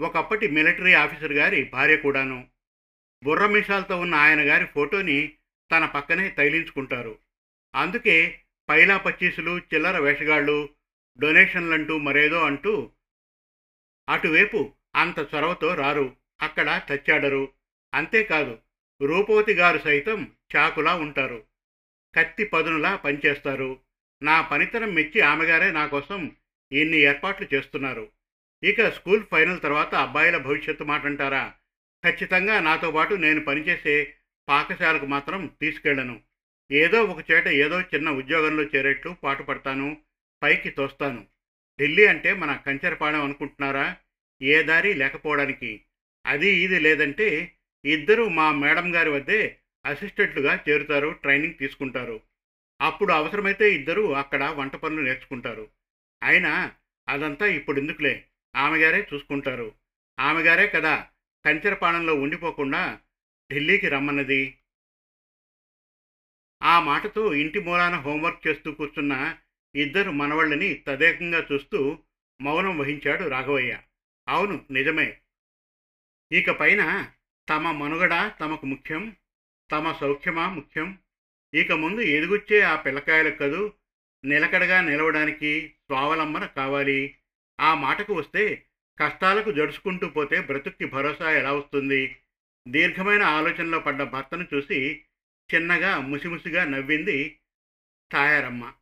ఒకప్పటి 0.01 0.49
మిలిటరీ 0.49 0.95
ఆఫీసర్ 0.95 1.33
గారి 1.33 1.65
భార్య 1.65 1.97
కూడాను. 1.97 2.49
బుర్రమిషాలతో 3.25 4.01
ఉన్న 4.01 4.15
ఆయన 4.15 4.49
గారి 4.49 4.67
ఫోటోని 4.67 5.33
తన 5.73 5.87
పక్కనే 5.87 6.29
తగిలించుకుంటారు 6.29 7.19
అందుకే 7.79 8.41
పైలా 8.69 8.99
పచ్చీసులు 8.99 9.59
చిల్లర 9.59 9.99
వేషగాళ్ళు 9.99 10.69
డొనేషన్లంటూ 11.21 11.99
మరేదో 11.99 12.41
అంటూ 12.41 12.93
అటువైపు 14.09 14.75
అంత 14.97 15.27
చొరవతో 15.35 15.75
రారు. 15.75 16.17
అక్కడ 16.43 16.83
తచ్చాడరు 16.89 17.53
అంతేకాదు 17.95 18.59
రూపవతి 19.03 19.55
గారు 19.55 19.79
సైతం 19.79 20.31
చాకులా 20.57 20.95
ఉంటారు. 20.95 21.45
కత్తి 22.17 22.45
పదునులా 22.45 22.97
పనిచేస్తారు. 22.97 23.81
నా 24.23 24.41
పనితనం 24.41 24.95
మెచ్చి 24.95 25.21
ఆమెగారే 25.21 25.73
నా 25.73 25.87
కోసం 25.87 26.33
ఇన్ని 26.73 26.97
ఏర్పాట్లు 26.97 27.55
చేస్తున్నారు. 27.55 28.09
ఇక 28.65 28.89
స్కూల్ 28.89 29.25
ఫైనల్ 29.25 29.61
తర్వాత 29.61 29.95
అబ్బాయిల 29.95 30.37
భవిష్యత్తు 30.37 30.85
మాట 30.85 31.05
అంటారా 31.07 31.55
ఖచ్చితంగా 32.05 32.61
నాతో 32.61 32.91
పాటు 32.91 33.15
నేను 33.15 33.41
పనిచేసే 33.45 34.15
పాకశాలకు 34.49 35.07
మాత్రం 35.07 35.47
తీసుకెళ్ళను 35.61 36.21
ఏదో 36.73 37.05
ఒక 37.05 37.31
చేట 37.31 37.49
ఏదో 37.49 37.81
చిన్న 37.81 38.11
ఉద్యోగంలో 38.11 38.63
చేరేట్లు 38.63 39.11
పాటుపడతాను 39.11 39.97
పైకి 40.43 40.71
తోస్తాను. 40.71 41.27
ఢిల్లీ 41.81 42.07
అంటే 42.07 42.33
మన 42.33 42.61
కంచెరపాడం 42.67 43.25
అనుకుంటున్నారా? 43.25 43.97
ఏ 44.43 44.63
దారి 44.63 44.95
లేకపోవడానికి. 44.95 45.81
అది 46.27 46.49
ఇది 46.51 46.79
లేదంటే 46.79 47.55
ఇద్దరు 47.85 48.29
మా 48.29 48.53
మేడం 48.53 48.95
గారి 48.95 49.11
వద్దే 49.11 49.59
అసిస్టెంట్లుగా 49.87 50.65
చేరుతారు 50.69 51.11
ట్రైనింగ్ 51.11 51.55
తీసుకుంటారు. 51.55 52.21
అప్పుడు 52.81 53.13
అవసరమైతే 53.13 53.75
ఇద్దరు 53.75 54.15
అక్కడ 54.15 54.45
వంట 54.45 54.77
పనులు 54.77 55.01
నేర్చుకుంటారు. 55.01 55.69
అయినా 56.23 56.73
అదంతా 57.09 57.47
ఇప్పుడు 57.47 57.81
ఎందుకులే 57.81 58.25
ఆమెగారే 58.57 59.07
చూసుకుంటారు. 59.15 59.75
ఆమెగారే 60.21 60.67
కదా 60.67 61.07
కంచెరపాణంలో 61.47 62.15
ఉండిపోకుండా 62.15 63.01
ఢిల్లీకి 63.53 63.89
రమ్మన్నది. 63.89 64.58
ఆ 66.63 66.81
మాటతో 66.81 67.35
ఇంటి 67.35 67.61
మూలాన 67.61 67.95
హోంవర్క్ 67.95 68.47
చేస్తూ 68.47 68.73
కూర్చున్న 68.73 69.37
ఇద్దరు 69.75 70.11
మనవళ్ళని 70.11 70.75
తదేకంగా 70.75 71.47
చూస్తూ 71.53 71.99
మౌనం 72.41 72.79
వహించాడు 72.79 73.29
రాఘవయ్య. 73.29 73.79
అవును 74.29 74.65
నిజమే. 74.71 75.19
ఇక 76.33 76.51
పైన 76.51 77.11
తమ 77.49 77.71
మనుగడ 77.71 78.33
తమకు 78.41 78.67
ముఖ్యం 78.67 79.17
తమ 79.71 79.93
సౌఖ్యమా 79.93 80.49
ముఖ్యం? 80.49 80.99
ఇక 81.55 81.73
ముందు 81.73 82.01
ఎదుగుచ్చే 82.01 82.61
ఆ 82.61 82.77
పిల్లకాయలకు 82.77 83.39
కదూ 83.39 83.73
నిలకడగా 84.25 84.81
నిలవడానికి 84.81 85.69
స్వావలంబన 85.69 86.47
కావాలి. 86.47 87.15
ఆ 87.61 87.75
మాటకు 87.75 88.15
వస్తే 88.15 88.65
కష్టాలకు 88.99 89.53
జడుచుకుంటూ 89.53 90.09
పోతే 90.09 90.41
బ్రతుక్కి 90.41 90.87
భరోసా 90.87 91.31
ఎలా 91.31 91.53
వస్తుంది? 91.53 92.17
దీర్ఘమైన 92.69 93.23
ఆలోచనలో 93.23 93.81
పడ్డ 93.81 94.03
భర్తను 94.03 94.47
చూసి 94.55 95.05
చిన్నగా 95.55 95.99
ముసిముసిగా 95.99 96.65
నవ్వింది 96.65 97.41
తాయారమ్మ. 98.13 98.75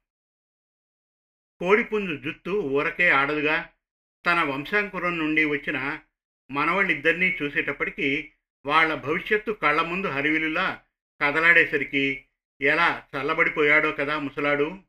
కోడిపుంజు 1.60 2.22
జుత్తు 2.22 2.50
ఊరకే 2.50 3.10
ఆడదుగా 3.10 3.72
తన 4.26 4.42
వంశాంకురం 4.42 5.18
నుండి 5.18 5.44
వచ్చిన 5.44 6.00
మనవాళ్ళిద్దరినీ 6.50 7.36
చూసేటప్పటికీ 7.42 8.32
వాళ్ళ 8.66 8.94
భవిష్యత్తు 8.94 9.52
కళ్ళ 9.52 9.82
ముందు 9.82 10.06
హరివిలులా 10.06 10.82
కదలాడేసరికి 11.22 12.26
ఎలా 12.62 13.06
చల్లబడిపోయాడో 13.16 13.92
కదా 13.92 14.18
ముసలాడు. 14.18 14.82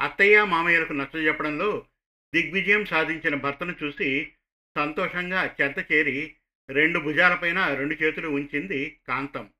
అత్తయ్య 0.00 0.44
మామయ్యలకు 0.44 0.92
నచ్చజెప్పడంలో 0.92 1.86
దిగ్విజయం 2.34 2.84
సాధించిన 2.84 3.34
భర్తను 3.34 3.74
చూసి 3.84 4.32
సంతోషంగా 4.76 5.56
చెంత 5.62 5.92
చేరి 5.92 6.36
రెండు 6.70 6.98
భుజాలపైన 6.98 7.74
రెండు 7.74 7.94
చేతులు 7.94 8.28
ఉంచింది 8.28 8.98
కాంతం. 9.08 9.50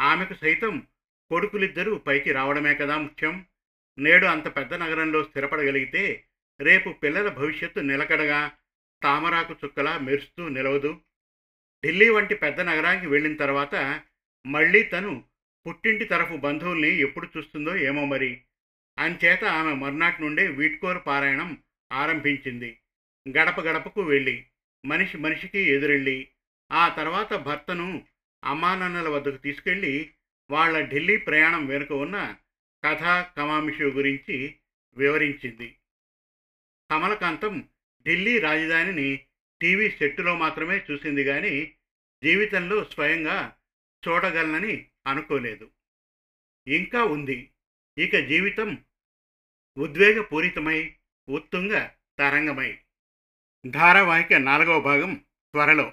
ఆమెకు 0.00 0.34
సైతం 0.34 0.86
కొడుకులిద్దరూ 1.30 1.98
పైకి 1.98 2.32
రావడమే 2.32 2.74
కదా 2.74 2.98
ముఖ్యం. 2.98 3.46
నేడు 3.98 4.26
అంత 4.26 4.56
పెద్ద 4.56 4.74
నగరంలో 4.74 5.24
స్థిరపడగలిగితే 5.24 6.24
రేపు 6.60 6.90
పిల్లల 6.90 7.28
భవిష్యత్తు 7.28 7.80
నిలకడగా 7.80 8.52
తామరాకు 9.02 9.56
చుక్కలా 9.64 9.98
మెరుస్తూ 9.98 10.48
నిలవదు. 10.48 11.00
ఢిల్లీ 11.86 12.08
వంటి 12.08 12.34
పెద్ద 12.34 12.60
నగరానికి 12.60 13.06
వెళ్ళిన 13.06 13.36
తర్వాత 13.36 14.00
మళ్ళీ 14.46 14.82
తను 14.82 15.24
పుట్టింటి 15.66 16.04
తరఫు 16.04 16.36
బంధువుల్ని 16.36 16.98
ఎప్పుడు 16.98 17.28
చూస్తుందో 17.36 17.76
ఏమో 17.76 18.04
మరి. 18.04 18.42
అంచేత 18.98 19.44
ఆమె 19.44 19.72
మర్నాటి 19.72 20.22
నుండే 20.22 20.46
వీట్కోరు 20.46 20.98
పారాయణం 20.98 21.58
ఆరంభించింది. 21.92 22.78
గడప 23.28 23.60
గడపకు 23.60 24.02
వెళ్ళి 24.02 24.46
మనిషి 24.84 25.16
మనిషికి 25.16 25.58
ఎదురెళ్ళి 25.58 26.28
ఆ 26.72 26.88
తర్వాత 26.88 27.34
భర్తను 27.34 28.06
అమ్మానాన్నల 28.44 29.08
వద్దకు 29.08 29.36
తీసుకెళ్ళి 29.36 30.12
వాళ్ళ 30.50 30.80
ఢిల్లీ 30.80 31.16
ప్రయాణం 31.16 31.66
వెనుక 31.66 31.92
ఉన్న 31.92 32.36
కథా 32.84 33.22
కమామిషు 33.22 33.82
గురించి 33.82 34.56
వివరించింది. 34.96 35.78
కమలకాంతం 36.90 37.68
ఢిల్లీ 38.08 38.38
రాజధానిని 38.38 39.16
టీవీ 39.60 39.90
సెట్టులో 39.90 40.36
మాత్రమే 40.36 40.84
చూసింది 40.90 41.24
కానీ 41.24 41.74
జీవితంలో 42.24 42.84
స్వయంగా 42.84 43.56
చూడగలనని 44.08 44.86
అనుకోలేదు. 45.06 45.70
ఇంకా 46.68 47.04
ఉంది. 47.04 47.50
ఇక 47.98 48.16
జీవితం 48.16 48.84
ఉద్వేగపూరితమై 49.78 50.94
ఉత్తుంగ 51.28 51.88
తరంగమై. 52.18 52.78
ధారావాహిక 53.66 54.32
నాలుగవ 54.32 54.80
భాగం 54.80 55.14
త్వరలో. 55.52 55.92